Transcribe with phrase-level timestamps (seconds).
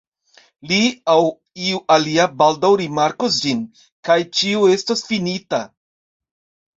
[0.69, 0.77] Li
[1.15, 1.17] aŭ
[1.65, 3.61] iu alia baldaŭ rimarkos ĝin,
[4.09, 5.61] kaj ĉio estos finita.